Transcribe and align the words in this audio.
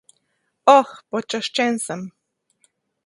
Oh... 0.75 0.95
počaščen 1.15 1.79
sem. 1.85 2.05